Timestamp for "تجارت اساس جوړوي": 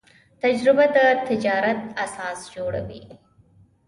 1.27-3.03